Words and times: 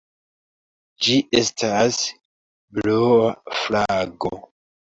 Ĝi 1.07 1.17
estas 1.41 1.99
blua 2.79 3.29
flago. 3.61 4.35